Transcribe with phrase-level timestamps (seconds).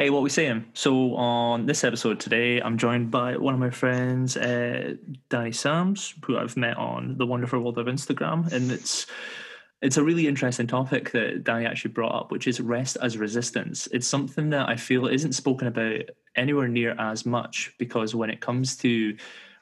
[0.00, 0.64] Hey, what we saying?
[0.72, 4.94] So on this episode today, I'm joined by one of my friends, uh,
[5.28, 9.04] Danny Sands, who I've met on the wonderful world of Instagram, and it's
[9.82, 13.88] it's a really interesting topic that Danny actually brought up, which is rest as resistance.
[13.92, 16.00] It's something that I feel isn't spoken about
[16.34, 19.14] anywhere near as much because when it comes to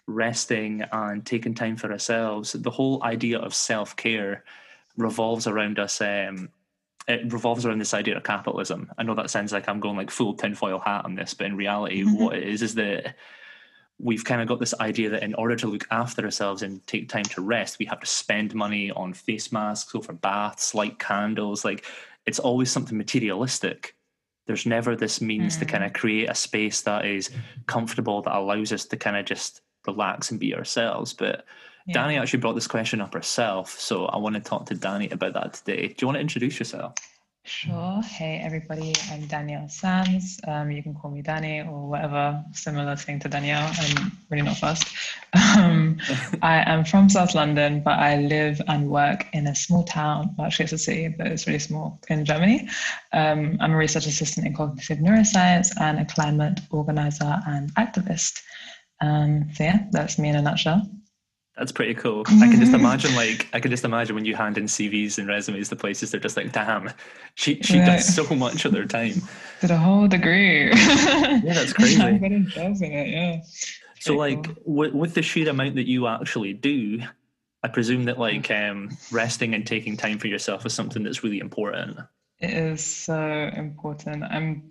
[0.07, 4.45] resting and taking time for ourselves, the whole idea of self care
[4.97, 6.51] revolves around us um,
[7.09, 8.93] it revolves around this idea of capitalism.
[8.99, 11.57] I know that sounds like I'm going like full tinfoil hat on this, but in
[11.57, 12.23] reality, mm-hmm.
[12.23, 13.17] what it is is that
[13.99, 17.09] we've kind of got this idea that in order to look after ourselves and take
[17.09, 21.65] time to rest, we have to spend money on face masks, over baths, light candles.
[21.65, 21.87] Like
[22.27, 23.97] it's always something materialistic.
[24.47, 25.65] There's never this means mm-hmm.
[25.65, 27.31] to kind of create a space that is
[27.67, 31.15] comfortable that allows us to kind of just relax and be ourselves.
[31.15, 31.47] But
[31.89, 31.95] yeah.
[31.95, 35.33] Danny actually brought this question up herself, so I want to talk to Danny about
[35.35, 35.89] that today.
[35.89, 36.95] Do you want to introduce yourself?
[37.45, 38.03] Sure.
[38.03, 38.93] Hey, everybody.
[39.11, 40.39] I'm Danielle Sands.
[40.47, 43.73] Um, you can call me Danny or whatever similar thing to Danielle.
[43.75, 44.87] I'm really not fast.
[45.57, 45.99] Um,
[46.43, 50.35] I am from South London, but I live and work in a small town.
[50.37, 52.69] Well, actually, it's a city, but it's really small in Germany.
[53.15, 58.43] Um, I'm a research assistant in cognitive neuroscience and a climate organizer and activist.
[59.01, 60.87] Um, so, yeah, that's me in a nutshell.
[61.59, 62.23] That's pretty cool.
[62.27, 65.27] I can just imagine, like, I can just imagine when you hand in CVs and
[65.27, 66.91] resumes to places, they're just like, "Damn,
[67.35, 67.87] she she right.
[67.87, 69.15] does so much of their time."
[69.61, 70.69] Did a whole degree.
[70.69, 71.99] yeah, that's crazy.
[71.99, 73.09] Getting jobs it.
[73.09, 73.41] Yeah.
[74.01, 74.55] So, like, cool.
[74.65, 77.01] with, with the sheer amount that you actually do,
[77.65, 81.41] I presume that like um, resting and taking time for yourself is something that's really
[81.41, 81.99] important.
[82.39, 84.23] It is so important.
[84.23, 84.69] I'm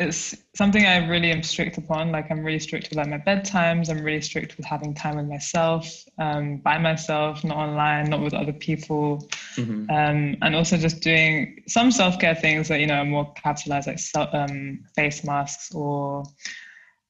[0.00, 2.10] it's something I really am strict upon.
[2.10, 3.88] Like I'm really strict with like my bedtimes.
[3.88, 5.86] I'm really strict with having time with myself,
[6.18, 9.88] um, by myself, not online, not with other people, mm-hmm.
[9.90, 13.86] um, and also just doing some self care things that you know are more capitalized,
[13.86, 16.24] like um, face masks or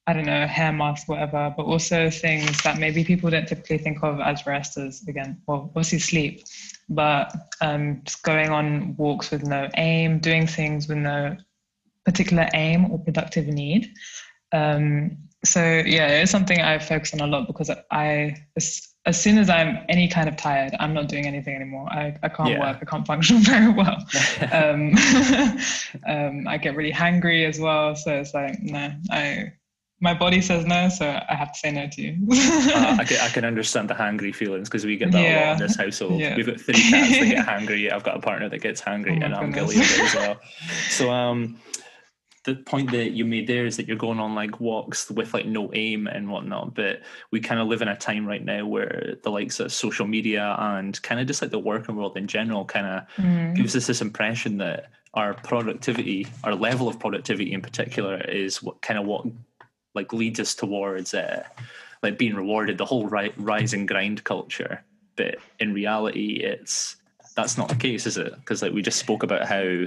[0.05, 1.51] I don't know hair masks, whatever.
[1.57, 5.03] But also things that maybe people don't typically think of as resters.
[5.07, 6.43] again, well, obviously sleep,
[6.87, 11.35] but um, just going on walks with no aim, doing things with no
[12.05, 13.91] particular aim or productive need.
[14.53, 19.37] Um, so yeah, it's something I focus on a lot because I as, as soon
[19.37, 21.87] as I'm any kind of tired, I'm not doing anything anymore.
[21.91, 22.59] I, I can't yeah.
[22.59, 22.79] work.
[22.81, 23.97] I can't function very well.
[24.51, 24.95] um,
[26.07, 27.95] um, I get really hangry as well.
[27.95, 29.53] So it's like no, I
[30.01, 32.17] my body says no, so I have to say no to you.
[32.31, 35.29] uh, I, can, I can understand the hangry feelings because we get that yeah.
[35.29, 36.19] a lot in this household.
[36.19, 36.35] Yeah.
[36.35, 37.91] We've got three cats that get hangry.
[37.91, 40.39] I've got a partner that gets hangry, oh and I'm guilty of it as well.
[40.89, 41.57] So um,
[42.45, 45.45] the point that you made there is that you're going on like walks with like
[45.45, 47.01] no aim and whatnot but
[47.31, 50.55] we kind of live in a time right now where the likes of social media
[50.59, 53.55] and kind of just like the working world in general kind of mm.
[53.55, 58.81] gives us this impression that our productivity our level of productivity in particular is what
[58.81, 59.25] kind of what
[59.95, 61.43] like leads us towards uh,
[62.03, 64.83] like being rewarded the whole ri- rise and grind culture
[65.15, 66.97] but in reality it's
[67.35, 68.33] that's not the case, is it?
[68.35, 69.85] Because like we just spoke about how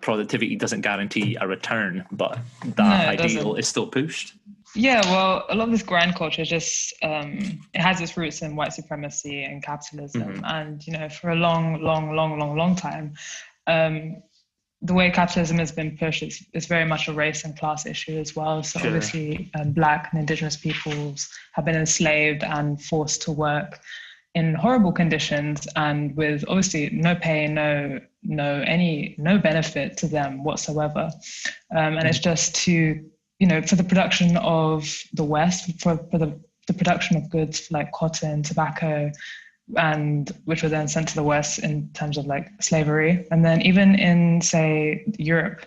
[0.00, 3.58] productivity doesn't guarantee a return, but that no, ideal doesn't.
[3.58, 4.34] is still pushed.
[4.76, 8.54] Yeah, well, a lot of this grind culture just um, it has its roots in
[8.54, 10.44] white supremacy and capitalism, mm-hmm.
[10.44, 13.14] and you know, for a long, long, long, long, long time,
[13.66, 14.22] um,
[14.82, 18.18] the way capitalism has been pushed is, is very much a race and class issue
[18.18, 18.62] as well.
[18.62, 18.88] So sure.
[18.88, 23.80] obviously, um, black and indigenous peoples have been enslaved and forced to work
[24.34, 30.44] in horrible conditions and with obviously no pay, no no any no benefit to them
[30.44, 31.10] whatsoever.
[31.74, 33.04] Um, and it's just to
[33.38, 37.70] you know for the production of the West for, for the, the production of goods
[37.70, 39.10] like cotton, tobacco,
[39.76, 43.62] and which were then sent to the West in terms of like slavery, and then
[43.62, 45.66] even in say Europe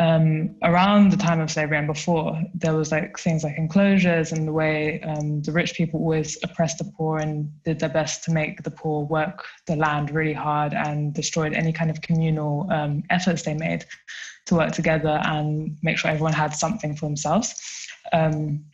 [0.00, 4.48] um, around the time of slavery and before, there was like things like enclosures and
[4.48, 8.30] the way um, the rich people always oppressed the poor and did their best to
[8.30, 13.02] make the poor work the land really hard and destroyed any kind of communal um,
[13.10, 13.84] efforts they made
[14.46, 17.54] to work together and make sure everyone had something for themselves
[18.14, 18.64] um,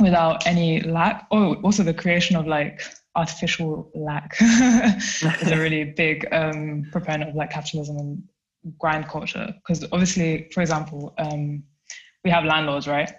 [0.00, 1.28] without any lack.
[1.30, 2.82] Oh, also the creation of like
[3.14, 8.22] artificial lack is a really big um, proponent of like capitalism and
[8.78, 9.54] grind culture.
[9.56, 11.62] Because obviously for example um,
[12.24, 13.12] we have landlords right?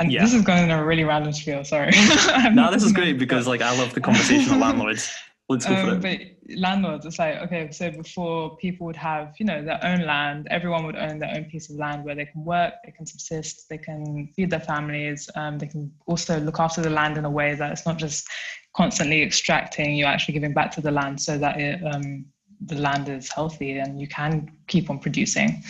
[0.00, 0.22] And yeah.
[0.22, 1.92] this is going in a really random spiel sorry.
[2.52, 5.10] No this is great because like i love the conversation of landlords.
[5.48, 6.36] Let's go um, for it.
[6.46, 10.46] but landlords it's like okay so before people would have you know their own land
[10.50, 13.68] everyone would own their own piece of land where they can work they can subsist
[13.68, 17.30] they can feed their families um, they can also look after the land in a
[17.30, 18.26] way that it's not just
[18.74, 22.24] constantly extracting you're actually giving back to the land so that it um,
[22.60, 25.62] the land is healthy and you can keep on producing.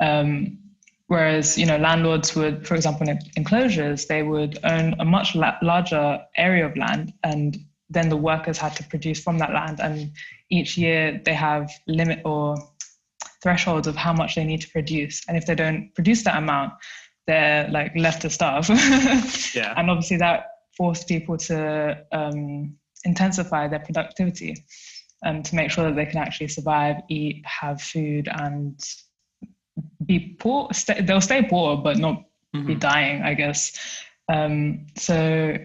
[0.00, 0.58] Um,
[1.12, 5.58] Whereas, you know, landlords would, for example, in enclosures, they would own a much la-
[5.60, 7.58] larger area of land, and
[7.90, 9.78] then the workers had to produce from that land.
[9.78, 10.12] And
[10.48, 12.56] each year they have limit or
[13.42, 15.20] thresholds of how much they need to produce.
[15.28, 16.72] And if they don't produce that amount,
[17.26, 18.68] they're like left to starve.
[19.54, 19.74] yeah.
[19.76, 20.46] And obviously that
[20.78, 22.74] forced people to um,
[23.04, 24.64] intensify their productivity
[25.24, 28.78] um, to make sure that they can actually survive, eat, have food, and
[30.04, 30.68] be poor.
[30.72, 32.24] Stay, they'll stay poor, but not
[32.54, 32.66] mm-hmm.
[32.66, 34.04] be dying, I guess.
[34.28, 35.56] Um, so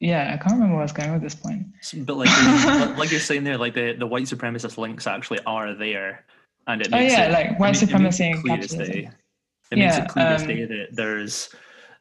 [0.00, 1.66] yeah, I can't remember where I was going with this point.
[2.04, 2.28] But like,
[2.98, 6.24] like you're saying there, like the, the white supremacist links actually are there,
[6.66, 9.12] and it oh yeah, it, like white it, supremacy it and capitalism.
[9.70, 11.48] It yeah, makes it clear um, as day that there's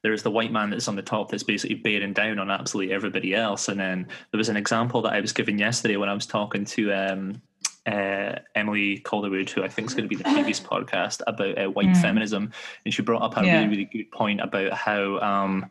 [0.04, 3.34] there's the white man that's on the top that's basically bearing down on absolutely everybody
[3.34, 3.70] else.
[3.70, 6.66] And then there was an example that I was given yesterday when I was talking
[6.66, 7.42] to um,
[7.86, 11.70] uh, Emily Calderwood, who I think is going to be the previous podcast about uh,
[11.70, 12.02] white mm.
[12.02, 12.52] feminism,
[12.86, 13.56] and she brought up a yeah.
[13.56, 15.66] really really good point about how um,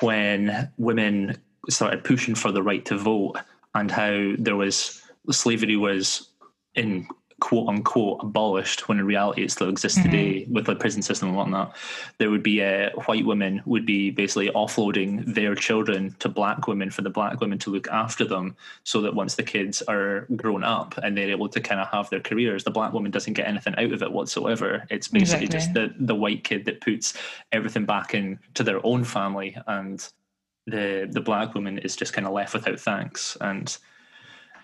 [0.00, 1.36] when women
[1.68, 3.36] started pushing for the right to vote
[3.74, 6.30] and how there was slavery was
[6.74, 7.08] in
[7.46, 10.10] quote unquote abolished when in reality it still exists mm-hmm.
[10.10, 11.76] today with the prison system and whatnot
[12.18, 16.66] there would be a uh, white women would be basically offloading their children to black
[16.66, 20.26] women for the black women to look after them so that once the kids are
[20.34, 23.34] grown up and they're able to kind of have their careers the black woman doesn't
[23.34, 25.58] get anything out of it whatsoever it's basically exactly.
[25.60, 27.14] just the, the white kid that puts
[27.52, 30.08] everything back into their own family and
[30.66, 33.78] the the black woman is just kind of left without thanks and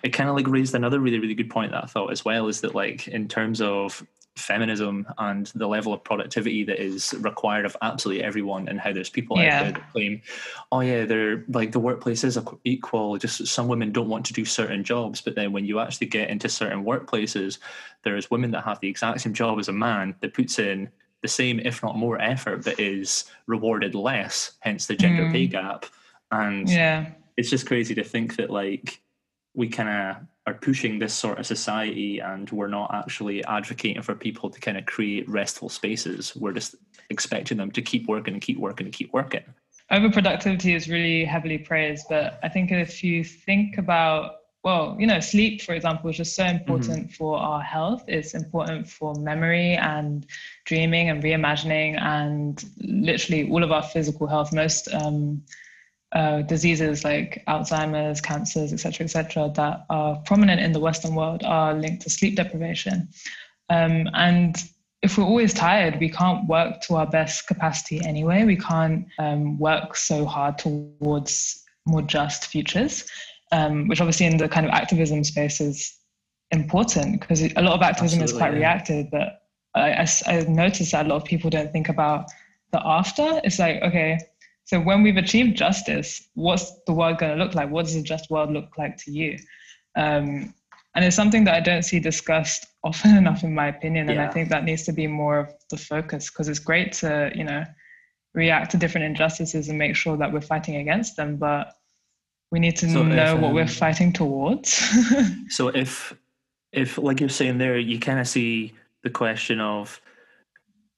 [0.03, 2.49] it kind of like raised another really really good point that I thought as well
[2.49, 4.07] is that like in terms of
[4.37, 9.11] feminism and the level of productivity that is required of absolutely everyone and how there's
[9.11, 9.59] people yeah.
[9.59, 10.23] out there that claim
[10.71, 14.43] oh yeah they're like the workplace is equal just some women don't want to do
[14.43, 17.59] certain jobs but then when you actually get into certain workplaces
[18.05, 20.89] there's women that have the exact same job as a man that puts in
[21.21, 25.33] the same if not more effort but is rewarded less hence the gender mm.
[25.33, 25.85] pay gap
[26.31, 27.07] and yeah
[27.37, 29.02] it's just crazy to think that like
[29.55, 34.15] we kind of are pushing this sort of society and we're not actually advocating for
[34.15, 36.35] people to kind of create restful spaces.
[36.35, 36.75] We're just
[37.11, 39.45] expecting them to keep working and keep working and keep working.
[39.91, 45.19] Overproductivity is really heavily praised, but I think if you think about well, you know,
[45.19, 47.15] sleep, for example, is just so important mm-hmm.
[47.15, 48.05] for our health.
[48.07, 50.25] It's important for memory and
[50.67, 54.53] dreaming and reimagining and literally all of our physical health.
[54.53, 55.43] Most um,
[56.13, 61.75] uh, diseases like Alzheimer's, cancers, etc., etc., that are prominent in the Western world are
[61.75, 63.09] linked to sleep deprivation.
[63.71, 64.57] Um, and
[65.03, 68.45] if we're always tired, we can't work to our best capacity anyway.
[68.45, 73.11] We can't um, work so hard towards more just futures,
[73.51, 75.99] um, which obviously in the kind of activism space is
[76.53, 78.59] important because a lot of activism Absolutely, is quite yeah.
[78.59, 79.11] reactive.
[79.11, 79.43] But
[79.75, 82.27] I, I, I noticed that a lot of people don't think about
[82.71, 83.41] the after.
[83.45, 84.19] It's like, okay,
[84.65, 87.71] so when we've achieved justice, what's the world going to look like?
[87.71, 89.39] What does a just world look like to you?
[89.97, 90.55] Um,
[90.95, 94.09] and it's something that I don't see discussed often enough, in my opinion.
[94.09, 94.29] And yeah.
[94.29, 97.45] I think that needs to be more of the focus because it's great to, you
[97.45, 97.65] know,
[98.35, 101.37] react to different injustices and make sure that we're fighting against them.
[101.37, 101.75] But
[102.51, 104.83] we need to so know if, um, what we're um, fighting towards.
[105.49, 106.15] so if,
[106.73, 110.01] if like you're saying there, you kind of see the question of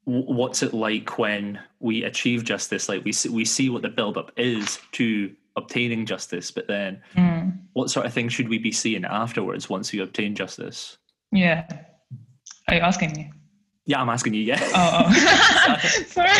[0.05, 2.89] what's it like when we achieve justice?
[2.89, 7.00] Like we see, we see what the build up is to obtaining justice but then
[7.14, 7.57] mm.
[7.75, 10.99] what sort of things should we be seeing afterwards once we obtain justice?
[11.31, 11.67] Yeah.
[12.69, 13.33] Are you asking me?
[13.87, 14.59] Yeah i'm asking you yeah.
[14.75, 15.78] Oh, oh.
[16.09, 16.31] sorry.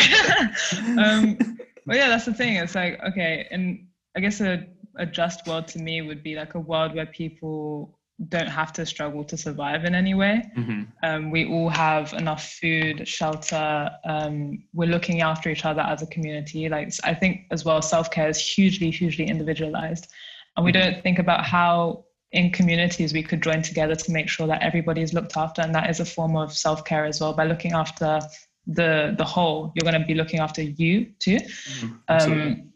[0.99, 2.55] Um well yeah that's the thing.
[2.57, 3.87] It's like okay and
[4.17, 7.94] i guess a, a just world to me would be like a world where people
[8.29, 10.49] don't have to struggle to survive in any way.
[10.57, 10.83] Mm-hmm.
[11.03, 13.89] Um, we all have enough food, shelter.
[14.05, 16.69] Um, we're looking after each other as a community.
[16.69, 20.07] Like I think as well, self care is hugely, hugely individualized,
[20.55, 20.91] and we mm-hmm.
[20.91, 25.01] don't think about how in communities we could join together to make sure that everybody
[25.01, 27.73] is looked after, and that is a form of self care as well by looking
[27.73, 28.21] after
[28.65, 29.73] the the whole.
[29.75, 31.93] You're going to be looking after you too, mm-hmm.
[32.07, 32.71] um,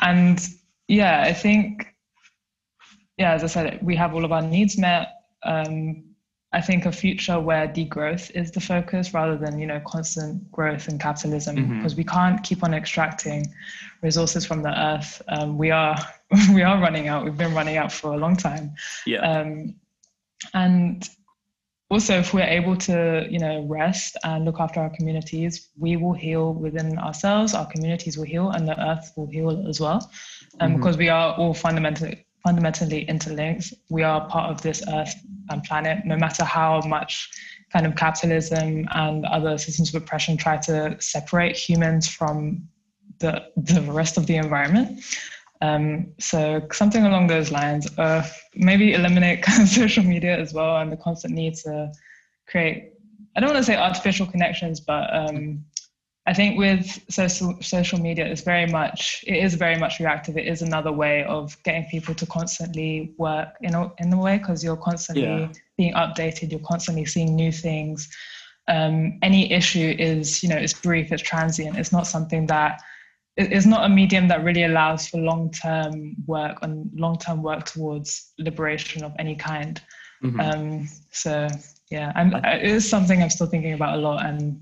[0.00, 0.48] and
[0.88, 1.91] yeah, I think
[3.22, 5.06] yeah, as I said, we have all of our needs met.
[5.44, 6.04] Um,
[6.52, 10.88] I think a future where degrowth is the focus rather than you know constant growth
[10.88, 11.76] and capitalism mm-hmm.
[11.76, 13.46] because we can't keep on extracting
[14.02, 15.22] resources from the earth.
[15.28, 15.96] Um, we are
[16.52, 17.24] we are running out.
[17.24, 18.74] We've been running out for a long time.
[19.06, 19.20] Yeah.
[19.30, 19.76] Um,
[20.52, 21.08] and
[21.88, 26.16] also, if we're able to you know rest and look after our communities, we will
[26.26, 27.54] heal within ourselves.
[27.54, 30.00] Our communities will heal, and the earth will heal as well.
[30.58, 30.76] Um, mm-hmm.
[30.78, 33.72] Because we are all fundamentally fundamentally interlinked.
[33.88, 35.14] We are part of this earth
[35.50, 37.30] and planet, no matter how much
[37.72, 42.68] kind of capitalism and other systems of oppression try to separate humans from
[43.18, 45.04] the, the rest of the environment.
[45.60, 50.76] Um, so something along those lines, uh, maybe eliminate kind of social media as well
[50.76, 51.92] and the constant need to
[52.48, 52.92] create,
[53.36, 55.64] I don't want to say artificial connections, but um,
[56.24, 60.36] I think with social social media, it's very much it is very much reactive.
[60.36, 64.38] It is another way of getting people to constantly work in a, in a way
[64.38, 65.48] because you're constantly yeah.
[65.76, 66.52] being updated.
[66.52, 68.08] You're constantly seeing new things.
[68.68, 71.76] Um, any issue is you know it's brief, it's transient.
[71.76, 72.80] It's not something that
[73.36, 77.64] it's not a medium that really allows for long term work and long term work
[77.64, 79.80] towards liberation of any kind.
[80.22, 80.40] Mm-hmm.
[80.40, 81.48] Um, so
[81.90, 84.60] yeah, I'm, it is something I'm still thinking about a lot and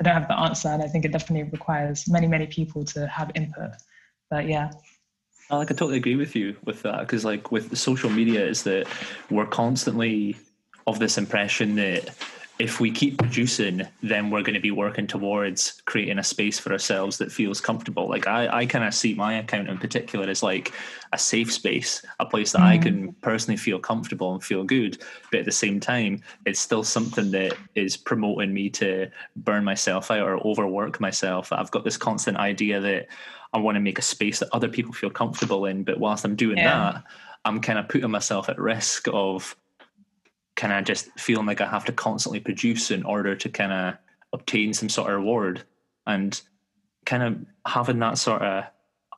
[0.00, 3.06] I don't have the answer, and I think it definitely requires many, many people to
[3.06, 3.72] have input.
[4.30, 4.70] But yeah.
[5.50, 8.62] I like I totally agree with you with that because like with social media is
[8.62, 8.86] that
[9.30, 10.36] we're constantly
[10.86, 12.16] of this impression that
[12.60, 16.72] if we keep producing, then we're going to be working towards creating a space for
[16.72, 18.06] ourselves that feels comfortable.
[18.06, 20.70] Like I, I kind of see my account in particular as like
[21.14, 22.66] a safe space, a place that mm.
[22.66, 25.02] I can personally feel comfortable and feel good.
[25.30, 30.10] But at the same time, it's still something that is promoting me to burn myself
[30.10, 31.52] out or overwork myself.
[31.52, 33.06] I've got this constant idea that
[33.54, 35.82] I want to make a space that other people feel comfortable in.
[35.82, 36.92] But whilst I'm doing yeah.
[36.92, 37.04] that,
[37.46, 39.56] I'm kind of putting myself at risk of
[40.60, 43.94] kind of just feeling like I have to constantly produce in order to kind of
[44.32, 45.64] obtain some sort of reward.
[46.06, 46.40] And
[47.06, 48.64] kind of having that sort of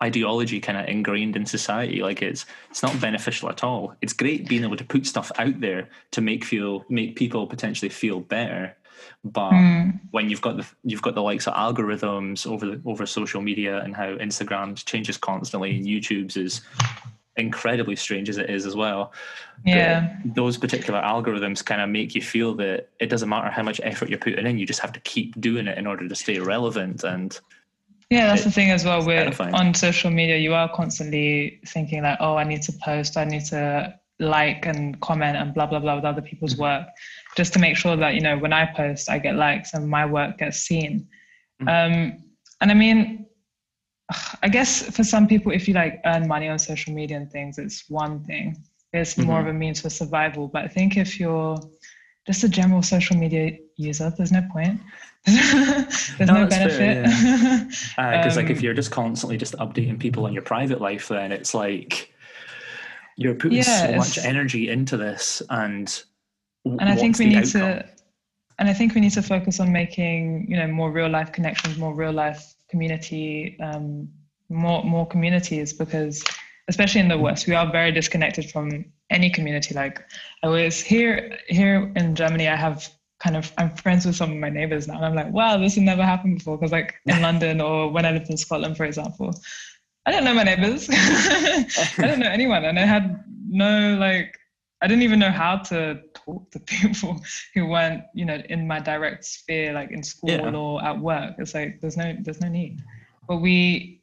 [0.03, 3.95] ideology kind of ingrained in society like it's it's not beneficial at all.
[4.01, 7.89] It's great being able to put stuff out there to make feel make people potentially
[7.89, 8.77] feel better.
[9.25, 10.01] But mm.
[10.11, 13.83] when you've got the you've got the likes of algorithms over the over social media
[13.83, 16.61] and how instagram changes constantly and youtube's is
[17.37, 19.13] incredibly strange as it is as well.
[19.65, 20.17] Yeah.
[20.25, 24.09] those particular algorithms kind of make you feel that it doesn't matter how much effort
[24.09, 27.05] you're putting in, you just have to keep doing it in order to stay relevant.
[27.05, 27.39] And
[28.11, 29.05] yeah, that's the thing as well.
[29.05, 33.25] With on social media, you are constantly thinking like, oh, I need to post, I
[33.25, 36.63] need to like and comment and blah blah blah with other people's mm-hmm.
[36.63, 36.89] work,
[37.37, 40.05] just to make sure that you know when I post, I get likes and my
[40.05, 41.09] work gets seen.
[41.63, 41.69] Mm-hmm.
[41.69, 42.25] Um,
[42.61, 43.27] and I mean,
[44.43, 47.59] I guess for some people, if you like earn money on social media and things,
[47.59, 48.63] it's one thing.
[48.93, 49.29] It's mm-hmm.
[49.29, 50.49] more of a means for survival.
[50.49, 51.59] But I think if you're
[52.27, 54.81] just a general social media user, there's no point.
[55.25, 57.05] there's no, no benefit.
[57.05, 58.25] Because yeah.
[58.27, 61.09] uh, um, like if um, you're just constantly just updating people on your private life,
[61.09, 62.13] then it's like
[63.17, 66.03] you're putting yeah, so much energy into this, and
[66.65, 67.61] and I think we need outcome?
[67.61, 67.89] to.
[68.59, 71.79] And I think we need to focus on making, you know, more real life connections,
[71.79, 74.09] more real life community, um,
[74.49, 76.25] more more communities, because
[76.69, 79.75] especially in the West, we are very disconnected from any community.
[79.75, 79.97] Like
[80.43, 82.89] I was here here in Germany, I have
[83.23, 85.77] kind of I'm friends with some of my neighbors now, and I'm like, wow, this
[85.77, 86.57] had never happened before.
[86.59, 89.29] Because like in London or when I lived in Scotland, for example,
[90.07, 90.89] I didn't know my neighbors.
[90.93, 91.65] I
[91.99, 94.39] didn't know anyone, and I had no like
[94.83, 97.21] I didn't even know how to talk to people
[97.55, 100.55] who weren't, you know, in my direct sphere, like in school yeah.
[100.55, 101.35] or at work.
[101.39, 102.81] It's like there's no there's no need.
[103.29, 104.03] But we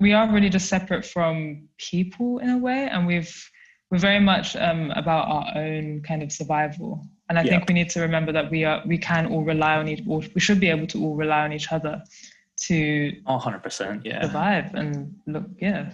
[0.00, 3.50] we are really just separate from people in a way, and we've
[3.90, 7.04] we're very much um, about our own kind of survival.
[7.28, 7.50] And I yeah.
[7.50, 10.22] think we need to remember that we are we can all rely on each, or
[10.34, 12.02] we should be able to all rely on each other
[12.62, 15.90] to 100% yeah survive and look yeah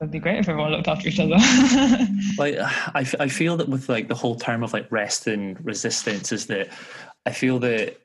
[0.00, 1.36] It'd be great if everyone looked after each other.
[2.38, 6.32] like I, I feel that with like the whole term of like rest and resistance
[6.32, 6.68] is that
[7.24, 7.98] I feel that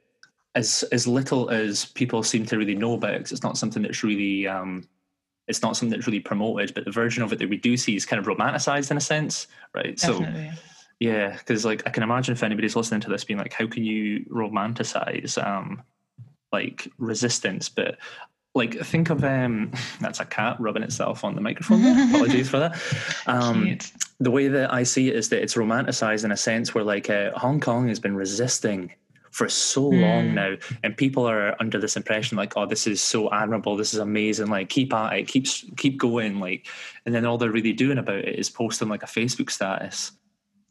[0.55, 4.03] as as little as people seem to really know about it, it's not something that's
[4.03, 4.87] really um,
[5.47, 7.95] it's not something that's really promoted, but the version of it that we do see
[7.95, 9.97] is kind of romanticized in a sense, right?
[9.97, 10.51] Definitely.
[10.51, 10.61] So
[11.01, 13.83] yeah, because like I can imagine if anybody's listening to this being like, how can
[13.83, 15.81] you romanticize um
[16.53, 17.67] like resistance?
[17.67, 17.97] But
[18.53, 22.77] like think of um that's a cat rubbing itself on the microphone apologies for that.
[23.27, 23.77] Um
[24.19, 27.09] the way that i see it is that it's romanticized in a sense where like
[27.09, 28.91] uh, hong kong has been resisting
[29.31, 30.01] for so mm.
[30.01, 33.77] long now and people are under this impression like oh this is so admirable.
[33.77, 34.47] This is amazing.
[34.47, 35.27] Like keep at it.
[35.27, 36.39] Keep keep going.
[36.39, 36.67] Like
[37.05, 40.11] and then all they're really doing about it is posting like a facebook status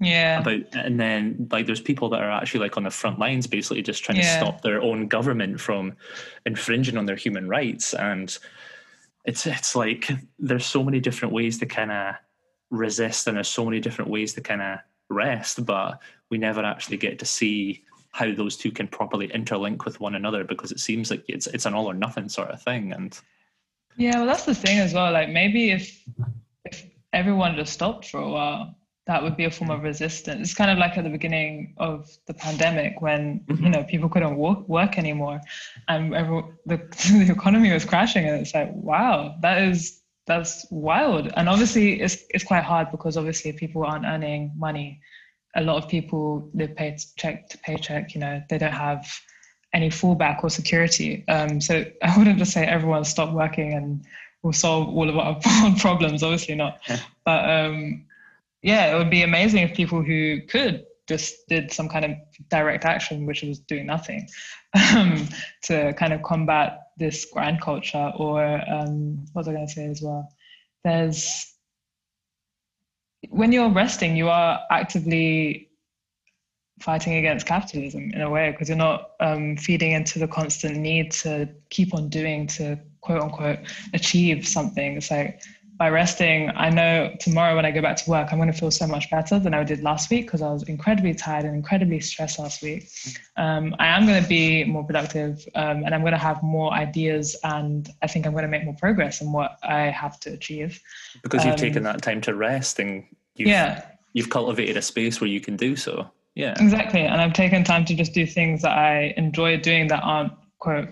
[0.01, 0.41] yeah.
[0.41, 3.83] About and then like there's people that are actually like on the front lines basically
[3.83, 4.41] just trying yeah.
[4.41, 5.95] to stop their own government from
[6.47, 7.93] infringing on their human rights.
[7.93, 8.37] And
[9.25, 12.15] it's it's like there's so many different ways to kind of
[12.71, 14.79] resist and there's so many different ways to kind of
[15.09, 20.01] rest but we never actually get to see how those two can properly interlink with
[20.01, 22.93] one another because it seems like it's it's an all or nothing sort of thing.
[22.93, 23.19] And
[23.97, 26.03] yeah well that's the thing as well like maybe if
[26.65, 28.77] if everyone just stopped for a while
[29.11, 30.41] that would be a form of resistance.
[30.41, 33.65] It's kind of like at the beginning of the pandemic when mm-hmm.
[33.65, 35.41] you know people couldn't work, work anymore,
[35.89, 36.77] and everyone, the,
[37.27, 41.33] the economy was crashing, and it's like, wow, that is that's wild.
[41.35, 45.01] And obviously, it's it's quite hard because obviously people aren't earning money.
[45.57, 48.15] A lot of people live paycheck to paycheck.
[48.15, 49.05] You know, they don't have
[49.73, 51.25] any fallback or security.
[51.27, 54.05] Um, so I wouldn't just say everyone stop working and
[54.45, 55.41] we'll solve all of our
[55.81, 56.23] problems.
[56.23, 56.79] Obviously not.
[56.89, 57.01] Yeah.
[57.25, 58.05] But um,
[58.63, 62.13] yeah, it would be amazing if people who could just did some kind of
[62.51, 64.29] direct action, which was doing nothing,
[64.95, 65.29] um,
[65.63, 68.13] to kind of combat this grind culture.
[68.17, 70.29] Or um, what was I going to say as well?
[70.85, 71.47] There's
[73.29, 75.69] when you're resting, you are actively
[76.81, 81.13] fighting against capitalism in a way because you're not um, feeding into the constant need
[81.13, 83.59] to keep on doing to quote unquote
[83.93, 84.97] achieve something.
[84.97, 85.43] It's like
[85.81, 88.71] by resting, I know tomorrow when I go back to work, I'm going to feel
[88.71, 92.01] so much better than I did last week because I was incredibly tired and incredibly
[92.01, 92.91] stressed last week.
[93.39, 96.71] Um, I am going to be more productive um, and I'm going to have more
[96.75, 100.35] ideas and I think I'm going to make more progress in what I have to
[100.35, 100.79] achieve.
[101.23, 103.03] Because you've um, taken that time to rest and
[103.37, 103.87] you've, yeah.
[104.13, 106.11] you've cultivated a space where you can do so.
[106.35, 106.63] Yeah.
[106.63, 107.01] Exactly.
[107.01, 110.91] And I've taken time to just do things that I enjoy doing that aren't quote,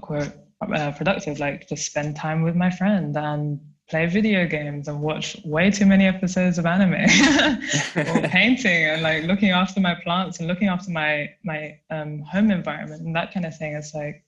[0.00, 5.00] quote, uh, productive, like just spend time with my friend and play video games and
[5.00, 6.94] watch way too many episodes of anime
[7.96, 12.50] or painting and like looking after my plants and looking after my my um, home
[12.50, 13.74] environment and that kind of thing.
[13.74, 14.22] It's like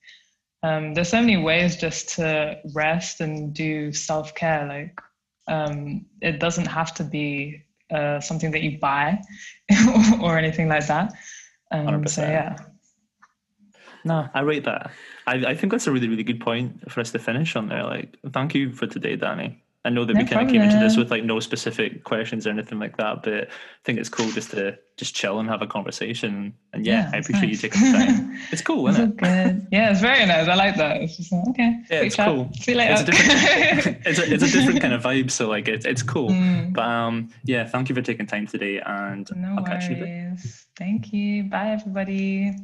[0.62, 4.98] um, there's so many ways just to rest and do self-care like
[5.48, 9.20] um, it doesn't have to be uh, something that you buy
[10.22, 11.12] or anything like that.
[11.72, 12.56] Um, so yeah
[14.04, 14.90] no i rate that
[15.30, 17.84] I, I think that's a really, really good point for us to finish on there.
[17.84, 19.62] Like, thank you for today, Danny.
[19.82, 22.46] I know that no we kind of came into this with like no specific questions
[22.46, 23.46] or anything like that, but I
[23.82, 26.52] think it's cool just to just chill and have a conversation.
[26.74, 27.62] And yeah, yeah I appreciate nice.
[27.62, 28.38] you taking the time.
[28.52, 29.16] It's cool, isn't it?
[29.16, 29.68] Good.
[29.72, 30.48] Yeah, it's very nice.
[30.48, 31.00] I like that.
[31.00, 31.80] It's just like, okay.
[31.90, 32.28] Yeah, it's chat.
[32.28, 32.50] cool.
[32.60, 32.92] See you later.
[32.92, 35.30] It's a different, it's a, it's a different kind of vibe.
[35.30, 36.28] So like, it's it's cool.
[36.28, 36.74] Mm.
[36.74, 40.44] But um, yeah, thank you for taking time today, and no I'll catch worries.
[40.44, 40.50] you.
[40.76, 41.44] Thank you.
[41.44, 42.54] Bye, everybody.